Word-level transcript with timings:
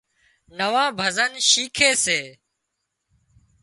نوان 0.57 0.87
ڀزن 0.99 1.31
شيکي 1.49 1.91
سي 2.03 2.19